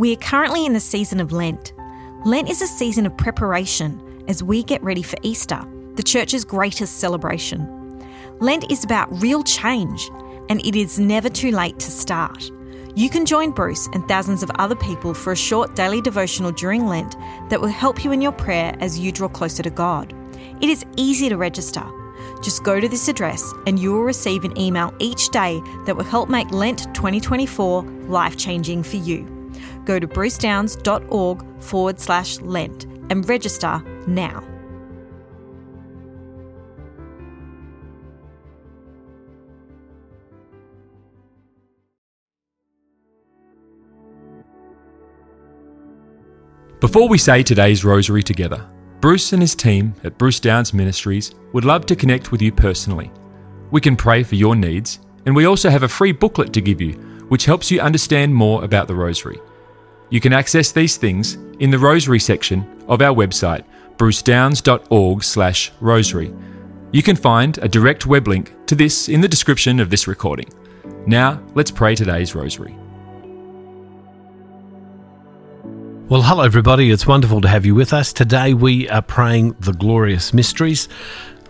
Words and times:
We 0.00 0.14
are 0.14 0.16
currently 0.16 0.64
in 0.64 0.72
the 0.72 0.80
season 0.80 1.20
of 1.20 1.30
Lent. 1.30 1.74
Lent 2.24 2.48
is 2.48 2.62
a 2.62 2.66
season 2.66 3.04
of 3.04 3.14
preparation 3.18 4.24
as 4.28 4.42
we 4.42 4.62
get 4.62 4.82
ready 4.82 5.02
for 5.02 5.18
Easter, 5.20 5.62
the 5.96 6.02
church's 6.02 6.42
greatest 6.42 7.00
celebration. 7.00 7.68
Lent 8.38 8.72
is 8.72 8.82
about 8.82 9.20
real 9.20 9.42
change, 9.42 10.10
and 10.48 10.64
it 10.64 10.74
is 10.74 10.98
never 10.98 11.28
too 11.28 11.50
late 11.50 11.78
to 11.80 11.90
start. 11.90 12.50
You 12.94 13.10
can 13.10 13.26
join 13.26 13.50
Bruce 13.50 13.88
and 13.92 14.08
thousands 14.08 14.42
of 14.42 14.50
other 14.54 14.74
people 14.74 15.12
for 15.12 15.32
a 15.32 15.36
short 15.36 15.76
daily 15.76 16.00
devotional 16.00 16.50
during 16.50 16.86
Lent 16.86 17.14
that 17.50 17.60
will 17.60 17.68
help 17.68 18.02
you 18.02 18.10
in 18.10 18.22
your 18.22 18.32
prayer 18.32 18.74
as 18.80 18.98
you 18.98 19.12
draw 19.12 19.28
closer 19.28 19.62
to 19.62 19.68
God. 19.68 20.14
It 20.62 20.70
is 20.70 20.86
easy 20.96 21.28
to 21.28 21.36
register. 21.36 21.84
Just 22.42 22.64
go 22.64 22.80
to 22.80 22.88
this 22.88 23.08
address 23.08 23.52
and 23.66 23.78
you 23.78 23.92
will 23.92 24.04
receive 24.04 24.44
an 24.44 24.58
email 24.58 24.94
each 24.98 25.28
day 25.28 25.60
that 25.84 25.94
will 25.94 26.04
help 26.04 26.30
make 26.30 26.50
Lent 26.52 26.86
2024 26.94 27.82
life 28.08 28.38
changing 28.38 28.82
for 28.82 28.96
you. 28.96 29.39
Go 29.84 29.98
to 29.98 30.06
brucedownes.org 30.06 31.62
forward 31.62 32.00
slash 32.00 32.40
Lent 32.40 32.84
and 33.10 33.28
register 33.28 33.82
now. 34.06 34.44
Before 46.80 47.08
we 47.08 47.18
say 47.18 47.42
today's 47.42 47.84
rosary 47.84 48.22
together, 48.22 48.66
Bruce 49.00 49.34
and 49.34 49.42
his 49.42 49.54
team 49.54 49.94
at 50.02 50.16
Bruce 50.16 50.40
Downes 50.40 50.72
Ministries 50.72 51.34
would 51.52 51.66
love 51.66 51.84
to 51.86 51.94
connect 51.94 52.32
with 52.32 52.40
you 52.40 52.52
personally. 52.52 53.12
We 53.70 53.82
can 53.82 53.96
pray 53.96 54.22
for 54.22 54.34
your 54.34 54.56
needs, 54.56 54.98
and 55.26 55.36
we 55.36 55.44
also 55.44 55.68
have 55.68 55.82
a 55.82 55.88
free 55.88 56.12
booklet 56.12 56.54
to 56.54 56.62
give 56.62 56.80
you, 56.80 56.94
which 57.28 57.44
helps 57.44 57.70
you 57.70 57.80
understand 57.80 58.34
more 58.34 58.64
about 58.64 58.88
the 58.88 58.94
rosary. 58.94 59.38
You 60.10 60.20
can 60.20 60.32
access 60.32 60.72
these 60.72 60.96
things 60.96 61.38
in 61.60 61.70
the 61.70 61.78
rosary 61.78 62.18
section 62.18 62.66
of 62.88 63.00
our 63.00 63.14
website, 63.14 63.62
brucedownes.org/rosary. 63.96 66.34
You 66.92 67.02
can 67.02 67.14
find 67.14 67.56
a 67.58 67.68
direct 67.68 68.06
web 68.06 68.26
link 68.26 68.52
to 68.66 68.74
this 68.74 69.08
in 69.08 69.20
the 69.20 69.28
description 69.28 69.78
of 69.78 69.90
this 69.90 70.08
recording. 70.08 70.48
Now, 71.06 71.40
let's 71.54 71.70
pray 71.70 71.94
today's 71.94 72.34
rosary. 72.34 72.74
Well, 76.08 76.22
hello, 76.22 76.42
everybody. 76.42 76.90
It's 76.90 77.06
wonderful 77.06 77.40
to 77.42 77.48
have 77.48 77.64
you 77.64 77.76
with 77.76 77.92
us. 77.92 78.12
Today 78.12 78.52
we 78.52 78.88
are 78.88 79.02
praying 79.02 79.54
the 79.60 79.72
glorious 79.72 80.34
mysteries. 80.34 80.88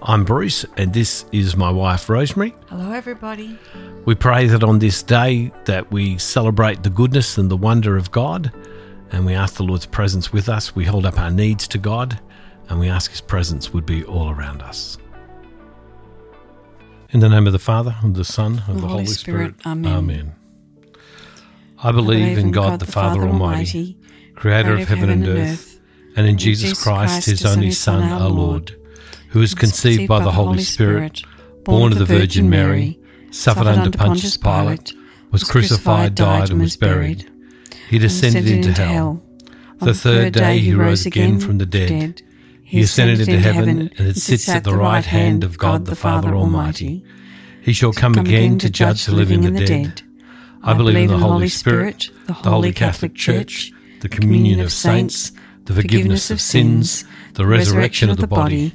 I'm 0.03 0.25
Bruce, 0.25 0.65
and 0.77 0.95
this 0.95 1.27
is 1.31 1.57
my 1.57 1.71
wife, 1.71 2.09
Rosemary. 2.09 2.55
Hello, 2.69 2.93
everybody. 2.93 3.59
We 4.07 4.15
pray 4.15 4.47
that 4.47 4.65
on 4.65 4.79
this 4.79 5.03
day 5.03 5.53
that 5.67 5.91
we 5.93 6.17
celebrate 6.17 6.83
the 6.83 6.91
goodness 6.91 7.37
and 7.37 7.51
the 7.51 7.57
wonder 7.57 7.97
of 7.97 8.11
God, 8.11 8.53
and 9.13 9.27
we 9.27 9.35
ask 9.35 9.57
the 9.57 9.63
Lord's 9.63 9.87
presence 9.87 10.33
with 10.33 10.49
us. 10.49 10.75
We 10.75 10.85
hold 10.85 11.05
up 11.05 11.19
our 11.19 11.31
needs 11.31 11.69
to 11.69 11.79
God, 11.79 12.19
and 12.69 12.81
we 12.81 12.89
ask 12.89 13.11
His 13.11 13.21
presence 13.21 13.73
would 13.75 13.85
be 13.85 14.03
all 14.05 14.31
around 14.31 14.63
us. 14.63 14.97
In 17.11 17.21
the 17.21 17.29
name 17.29 17.47
of 17.47 17.53
the 17.53 17.59
Father, 17.59 17.97
and 18.03 18.15
the 18.15 18.25
Son, 18.25 18.63
and, 18.67 18.79
the, 18.79 18.83
the 18.83 18.89
Holy, 18.89 19.07
Spirit. 19.07 19.61
Spirit. 19.61 19.67
Amen. 19.67 19.93
Amen. 19.93 20.35
I 21.83 21.93
believe 21.93 22.39
in 22.39 22.53
God, 22.53 22.81
the 22.81 22.87
Father 22.87 23.23
Almighty 23.23 23.99
creator 24.41 24.73
of 24.73 24.89
heaven 24.89 25.11
and 25.11 25.29
earth, 25.29 25.79
and 26.17 26.27
in 26.27 26.39
Jesus 26.39 26.83
Christ, 26.83 27.27
his 27.27 27.45
only 27.45 27.71
Son, 27.71 28.03
our 28.03 28.31
Lord, 28.31 28.75
who 29.31 29.41
was 29.41 29.55
conceived 29.55 30.09
by 30.09 30.23
the 30.23 30.33
Holy 30.33 30.63
Spirit, 30.63 31.23
born 31.65 31.93
of 31.93 31.99
the 31.99 32.05
Virgin 32.05 32.51
Mary, 32.51 32.99
suffered 33.31 33.67
under 33.67 33.97
Pontius 33.97 34.37
Pilate, 34.37 34.93
was 35.31 35.45
crucified, 35.45 36.15
died, 36.15 36.51
and 36.51 36.61
was 36.61 36.77
buried. 36.77 37.31
He 37.89 37.99
descended 37.99 38.47
into 38.47 38.73
hell. 38.73 39.23
The 39.79 39.95
third 39.95 40.35
day 40.35 40.59
he 40.59 40.75
rose 40.75 41.07
again 41.07 41.41
from 41.41 41.59
the 41.59 41.67
dead. 41.67 42.23
He 42.63 42.83
ascended 42.83 43.21
into 43.21 43.41
heaven 43.41 43.91
and 43.97 44.09
it 44.09 44.17
sits 44.17 44.49
at 44.49 44.65
the 44.65 44.77
right 44.77 45.05
hand 45.05 45.43
of 45.43 45.59
God 45.59 45.87
the 45.87 45.97
Father 45.97 46.35
Almighty. 46.35 47.05
He 47.63 47.73
shall 47.73 47.93
come 47.93 48.15
again 48.15 48.59
to 48.59 48.71
judge 48.71 49.07
the 49.07 49.15
living 49.15 49.45
and 49.45 49.57
the 49.57 49.65
dead. 49.65 50.03
I 50.63 50.75
believe 50.75 50.97
in 50.97 51.07
the 51.09 51.19
Holy 51.19 51.49
Spirit, 51.49 52.11
the 52.27 52.33
Holy 52.35 52.73
Catholic 52.73 53.15
Church 53.15 53.73
the 54.01 54.09
communion 54.09 54.61
of 54.61 54.73
saints, 54.73 55.33
the 55.65 55.75
forgiveness 55.75 56.31
of 56.31 56.41
sins, 56.41 57.05
the 57.35 57.47
resurrection 57.47 58.11
of 58.11 58.17
the 58.17 58.27
body, 58.27 58.75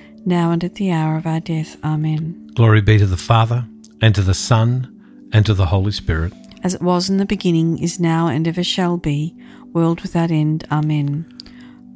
now 0.25 0.51
and 0.51 0.63
at 0.63 0.75
the 0.75 0.91
hour 0.91 1.17
of 1.17 1.25
our 1.25 1.39
death. 1.39 1.77
Amen. 1.83 2.49
Glory 2.55 2.81
be 2.81 2.97
to 2.97 3.05
the 3.05 3.17
Father, 3.17 3.65
and 4.01 4.13
to 4.15 4.21
the 4.21 4.33
Son, 4.33 5.29
and 5.31 5.45
to 5.45 5.53
the 5.53 5.67
Holy 5.67 5.91
Spirit. 5.91 6.33
As 6.63 6.73
it 6.73 6.81
was 6.81 7.09
in 7.09 7.17
the 7.17 7.25
beginning, 7.25 7.79
is 7.79 7.99
now, 7.99 8.27
and 8.27 8.47
ever 8.47 8.63
shall 8.63 8.97
be, 8.97 9.35
world 9.73 10.01
without 10.01 10.31
end. 10.31 10.65
Amen. 10.71 11.25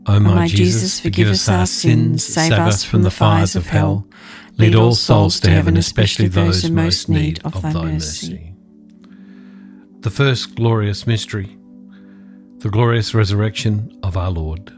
O 0.07 0.19
my, 0.19 0.31
o 0.31 0.35
my 0.35 0.47
Jesus, 0.47 0.99
forgive 0.99 1.29
us 1.29 1.49
our 1.49 1.65
sins, 1.65 2.23
save 2.23 2.53
us 2.53 2.83
from 2.83 3.01
the 3.01 3.11
fires 3.11 3.55
of 3.55 3.67
hell. 3.67 4.07
Lead 4.57 4.75
all 4.75 4.95
souls 4.95 5.39
to 5.41 5.49
heaven, 5.49 5.77
especially 5.77 6.27
those 6.27 6.63
in 6.63 6.75
most 6.75 7.09
need 7.09 7.41
of 7.43 7.61
thy 7.61 7.73
mercy. 7.73 8.53
The 9.99 10.09
first 10.11 10.55
glorious 10.55 11.07
mystery, 11.07 11.57
the 12.59 12.69
glorious 12.69 13.13
resurrection 13.13 13.99
of 14.03 14.15
our 14.15 14.29
Lord. 14.29 14.71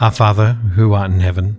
Our 0.00 0.10
Father, 0.10 0.52
who 0.52 0.92
art 0.92 1.10
in 1.10 1.20
heaven, 1.20 1.58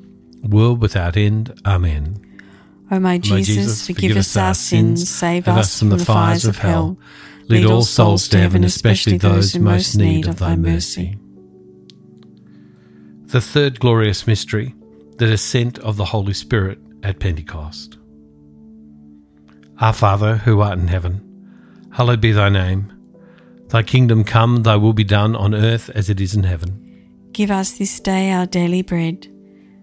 world 0.47 0.81
without 0.81 1.17
end. 1.17 1.53
Amen. 1.65 2.27
O 2.91 2.99
my 2.99 3.17
Jesus, 3.17 3.55
Jesus 3.55 3.87
forgive, 3.87 4.17
us 4.17 4.35
our 4.35 4.53
sins, 4.53 5.09
save 5.09 5.47
us 5.47 5.79
from 5.79 5.89
the 5.89 5.97
fires 5.97 6.45
of 6.45 6.57
hell. 6.57 6.97
Lead 7.47 7.65
all 7.65 7.83
souls 7.83 8.27
to 8.29 8.37
heaven, 8.37 8.63
especially 8.63 9.17
those 9.17 9.55
in 9.55 9.63
most 9.63 9.95
need 9.95 10.27
of 10.27 10.39
thy 10.39 10.55
mercy. 10.55 11.17
The 13.27 13.41
third 13.41 13.79
glorious 13.79 14.27
mystery, 14.27 14.75
the 15.17 15.27
descent 15.27 15.79
of 15.79 15.95
the 15.95 16.05
Holy 16.05 16.33
Spirit 16.33 16.79
at 17.01 17.19
Pentecost. 17.19 17.97
Our 19.79 19.93
Father, 19.93 20.37
who 20.37 20.59
art 20.59 20.77
in 20.77 20.89
heaven, 20.89 21.87
hallowed 21.93 22.19
be 22.19 22.33
thy 22.33 22.49
name. 22.49 22.91
Thy 23.69 23.83
kingdom 23.83 24.25
come, 24.25 24.63
thy 24.63 24.75
will 24.75 24.93
be 24.93 25.05
done 25.05 25.33
on 25.33 25.55
earth 25.55 25.89
as 25.91 26.09
it 26.09 26.19
is 26.19 26.35
in 26.35 26.43
heaven. 26.43 27.29
Give 27.31 27.51
us 27.51 27.77
this 27.77 28.01
day 28.01 28.31
our 28.31 28.45
daily 28.45 28.81
bread 28.81 29.29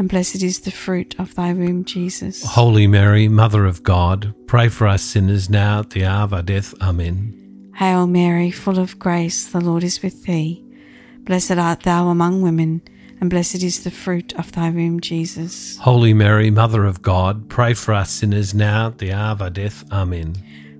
and 0.00 0.08
blessed 0.08 0.42
is 0.42 0.60
the 0.60 0.70
fruit 0.70 1.14
of 1.18 1.34
thy 1.34 1.52
womb, 1.52 1.84
Jesus. 1.84 2.42
Holy 2.42 2.86
Mary, 2.86 3.28
Mother 3.28 3.66
of 3.66 3.82
God, 3.82 4.34
pray 4.46 4.70
for 4.70 4.86
us 4.88 5.02
sinners 5.02 5.50
now 5.50 5.80
at 5.80 5.90
the 5.90 6.06
hour 6.06 6.24
of 6.24 6.32
our 6.32 6.40
death. 6.40 6.72
Amen. 6.80 7.70
Hail 7.76 8.06
Mary, 8.06 8.50
full 8.50 8.78
of 8.78 8.98
grace, 8.98 9.46
the 9.46 9.60
Lord 9.60 9.84
is 9.84 10.02
with 10.02 10.24
thee. 10.24 10.64
Blessed 11.24 11.58
art 11.58 11.82
thou 11.82 12.08
among 12.08 12.40
women, 12.40 12.80
and 13.20 13.28
blessed 13.28 13.62
is 13.62 13.84
the 13.84 13.90
fruit 13.90 14.32
of 14.38 14.50
thy 14.52 14.70
womb, 14.70 15.00
Jesus. 15.00 15.76
Holy 15.76 16.14
Mary, 16.14 16.50
Mother 16.50 16.86
of 16.86 17.02
God, 17.02 17.50
pray 17.50 17.74
for 17.74 17.92
us 17.92 18.10
sinners 18.10 18.54
now 18.54 18.86
at 18.86 18.98
the 18.98 19.12
hour 19.12 19.32
of 19.32 19.42
our 19.42 19.50
death. 19.50 19.84
Amen. 19.92 20.34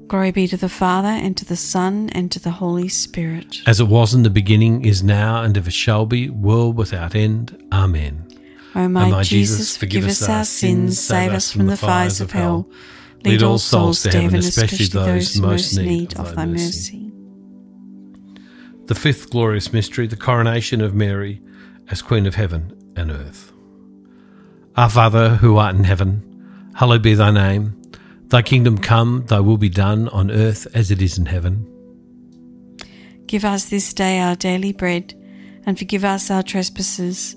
Glory 0.08 0.30
be 0.30 0.48
to 0.48 0.56
the 0.56 0.70
Father, 0.70 1.08
and 1.08 1.36
to 1.36 1.44
the 1.44 1.56
Son, 1.56 2.08
and 2.12 2.32
to 2.32 2.40
the 2.40 2.52
Holy 2.52 2.88
Spirit. 2.88 3.58
As 3.66 3.80
it 3.80 3.88
was 3.88 4.14
in 4.14 4.22
the 4.22 4.30
beginning, 4.30 4.82
is 4.86 5.02
now, 5.02 5.42
and 5.42 5.54
ever 5.58 5.70
shall 5.70 6.06
be, 6.06 6.30
world 6.30 6.78
without 6.78 7.14
end. 7.14 7.62
Amen. 7.70 8.29
O 8.74 8.88
my, 8.88 9.10
my 9.10 9.22
Jesus, 9.22 9.76
forgive 9.76 10.06
us 10.06 10.28
our 10.28 10.44
sins, 10.44 11.00
save 11.00 11.32
us 11.32 11.50
from 11.50 11.66
the 11.66 11.76
fires 11.76 12.20
of 12.20 12.30
hell. 12.30 12.68
Lead 13.24 13.42
all 13.42 13.58
souls 13.58 14.02
to 14.02 14.10
heaven, 14.10 14.38
especially 14.38 14.86
those 14.86 15.36
most 15.38 15.76
need 15.76 16.18
of 16.18 16.34
thy 16.34 16.46
mercy. 16.46 17.12
The 18.86 18.94
fifth 18.94 19.30
glorious 19.30 19.72
mystery, 19.72 20.06
the 20.06 20.16
coronation 20.16 20.80
of 20.80 20.94
Mary 20.94 21.42
as 21.88 22.02
Queen 22.02 22.26
of 22.26 22.34
heaven 22.34 22.92
and 22.96 23.10
earth. 23.10 23.52
Our 24.76 24.88
Father, 24.88 25.30
who 25.30 25.56
art 25.58 25.74
in 25.74 25.84
heaven, 25.84 26.70
hallowed 26.74 27.02
be 27.02 27.14
thy 27.14 27.30
name. 27.30 27.76
Thy 28.28 28.42
kingdom 28.42 28.78
come, 28.78 29.24
thy 29.26 29.40
will 29.40 29.58
be 29.58 29.68
done 29.68 30.08
on 30.10 30.30
earth 30.30 30.68
as 30.72 30.90
it 30.92 31.02
is 31.02 31.18
in 31.18 31.26
heaven. 31.26 31.66
Give 33.26 33.44
us 33.44 33.68
this 33.68 33.92
day 33.92 34.20
our 34.20 34.36
daily 34.36 34.72
bread, 34.72 35.14
and 35.66 35.78
forgive 35.78 36.04
us 36.04 36.30
our 36.30 36.42
trespasses 36.42 37.36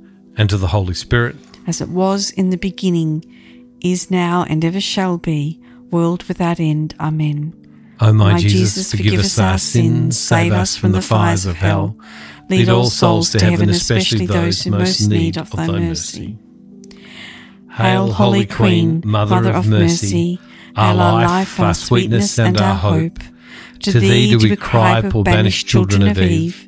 and 0.37 0.49
to 0.49 0.57
the 0.57 0.67
Holy 0.67 0.93
Spirit, 0.93 1.35
as 1.67 1.81
it 1.81 1.89
was 1.89 2.31
in 2.31 2.49
the 2.49 2.57
beginning, 2.57 3.23
is 3.81 4.11
now, 4.11 4.45
and 4.47 4.63
ever 4.63 4.81
shall 4.81 5.17
be, 5.17 5.59
world 5.89 6.23
without 6.23 6.59
end. 6.59 6.95
Amen. 6.99 7.53
O 7.99 8.11
my, 8.13 8.33
my 8.33 8.39
Jesus, 8.39 8.75
Jesus, 8.75 8.91
forgive 8.91 9.19
us 9.19 9.37
our 9.37 9.57
sins, 9.57 10.19
save 10.19 10.53
us 10.53 10.75
from 10.75 10.91
the 10.91 11.01
fires 11.01 11.45
of 11.45 11.55
hell. 11.55 11.97
Lead 12.49 12.67
all 12.69 12.85
souls 12.85 13.29
to 13.31 13.45
heaven, 13.45 13.69
especially 13.69 14.25
those 14.25 14.63
who 14.63 14.71
most 14.71 15.07
need 15.07 15.37
of 15.37 15.51
thy 15.51 15.67
mercy. 15.67 16.37
Hail, 17.69 18.11
Holy 18.11 18.45
Queen, 18.45 19.01
Mother 19.05 19.51
of 19.51 19.67
mercy, 19.67 20.39
our 20.75 20.93
life, 20.93 21.59
our 21.59 21.73
sweetness, 21.73 22.37
and 22.39 22.59
our 22.59 22.75
hope. 22.75 23.19
To 23.81 23.99
thee 23.99 24.31
do 24.31 24.49
we 24.49 24.55
cry, 24.55 25.01
poor 25.01 25.23
banished 25.23 25.67
children 25.67 26.07
of 26.07 26.17
Eve. 26.19 26.67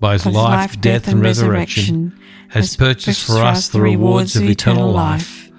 by 0.00 0.14
his 0.14 0.26
life, 0.26 0.80
death, 0.80 1.06
and 1.08 1.20
resurrection, 1.20 2.18
has 2.48 2.76
purchased 2.76 3.26
for 3.26 3.38
us 3.38 3.68
the 3.68 3.80
rewards 3.80 4.34
of 4.34 4.42
eternal 4.42 4.90
life. 4.90 5.50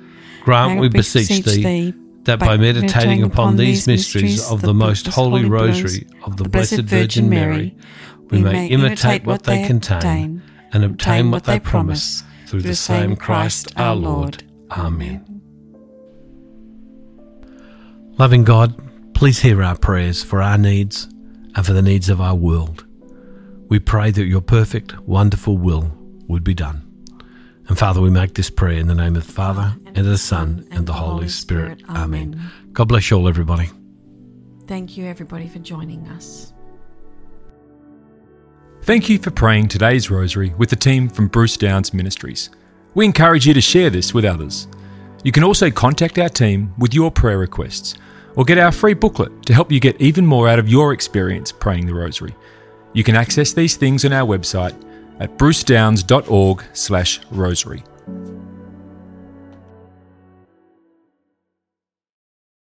Grant, 0.44 0.80
we 0.80 0.90
beseech 0.90 1.46
thee, 1.46 1.94
that 2.24 2.40
by 2.40 2.58
meditating 2.58 3.24
upon 3.24 3.56
these 3.56 3.88
mysteries 3.88 4.50
of 4.50 4.62
the 4.62 4.74
most 4.74 5.08
holy 5.08 5.46
rosary 5.46 6.08
of 6.24 6.38
the 6.38 6.50
Blessed 6.50 6.82
Virgin 6.82 7.30
Mary, 7.30 7.76
we 8.30 8.42
may 8.42 8.68
imitate 8.68 9.24
what 9.24 9.44
they 9.44 9.66
contain 9.66 10.42
and 10.74 10.84
obtain 10.84 11.32
what 11.32 11.44
they 11.44 11.60
promise 11.60 12.24
through 12.48 12.62
the 12.62 12.76
same 12.76 13.16
Christ 13.16 13.72
our 13.78 13.96
Lord. 13.96 14.44
Amen. 14.72 15.26
Loving 18.18 18.44
God, 18.44 19.14
please 19.14 19.40
hear 19.40 19.64
our 19.64 19.78
prayers 19.78 20.24
for 20.24 20.42
our 20.42 20.58
needs 20.58 21.06
and 21.56 21.66
for 21.66 21.74
the 21.74 21.82
needs 21.82 22.10
of 22.10 22.22
our 22.22 22.36
world. 22.36 22.86
We 23.72 23.80
pray 23.80 24.12
that 24.12 24.26
your 24.26 24.42
perfect, 24.42 25.00
wonderful 25.08 25.58
will 25.58 25.98
would 26.28 26.44
be 26.44 26.54
done. 26.54 26.86
And 27.70 27.80
Father, 27.80 28.02
we 28.02 28.10
make 28.10 28.34
this 28.34 28.50
prayer 28.50 28.78
in 28.78 28.88
the 28.88 28.94
name 28.94 29.16
of 29.16 29.26
the 29.26 29.32
Father, 29.32 29.78
and 29.86 29.98
of 29.98 30.06
the 30.08 30.18
Son, 30.18 30.68
and 30.72 30.86
the 30.86 30.92
Holy 30.92 31.30
Spirit. 31.30 31.82
Amen. 31.88 32.52
God 32.74 32.90
bless 32.90 33.10
you 33.10 33.16
all, 33.16 33.30
everybody. 33.30 33.70
Thank 34.68 34.98
you, 34.98 35.06
everybody, 35.06 35.48
for 35.48 35.60
joining 35.60 36.06
us. 36.10 36.52
Thank 38.82 39.08
you 39.08 39.18
for 39.18 39.32
praying 39.32 39.70
today's 39.70 40.12
rosary 40.12 40.54
with 40.58 40.70
the 40.70 40.76
team 40.76 41.08
from 41.08 41.30
Bruce 41.30 41.56
Downes 41.56 41.94
Ministries. 41.94 42.50
We 42.94 43.06
encourage 43.06 43.48
you 43.48 43.54
to 43.54 43.62
share 43.62 43.90
this 43.90 44.14
with 44.14 44.26
others. 44.26 44.68
You 45.24 45.32
can 45.32 45.46
also 45.46 45.72
contact 45.72 46.20
our 46.20 46.28
team 46.28 46.74
with 46.78 46.94
your 46.94 47.10
prayer 47.10 47.38
requests 47.38 47.96
or 48.36 48.44
get 48.44 48.58
our 48.58 48.74
free 48.74 48.96
booklet 48.96 49.46
to 49.46 49.54
help 49.54 49.72
you 49.72 49.80
get 49.80 50.02
even 50.02 50.26
more 50.26 50.50
out 50.50 50.60
of 50.60 50.68
your 50.68 50.92
experience 50.92 51.54
praying 51.54 51.86
the 51.86 51.96
rosary. 51.96 52.36
You 52.94 53.04
can 53.04 53.16
access 53.16 53.54
these 53.54 53.76
things 53.78 54.06
on 54.06 54.14
our 54.14 54.28
website 54.28 54.76
at 55.20 55.38
brucedownes.org/rosary. 55.38 57.84